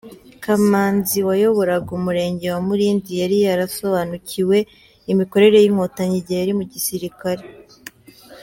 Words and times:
Kamanzi 0.43 1.17
wayoboraga 1.27 1.89
Umurenge 1.99 2.45
wa 2.53 2.59
Murundi 2.67 3.11
yari 3.21 3.37
yarasobanukiwe 3.47 4.57
imikorere 5.11 5.55
y’Inkotanyi 5.59 6.15
igihe 6.19 6.39
yari 6.41 6.53
mu 6.59 6.63
gisirikare. 6.71 7.43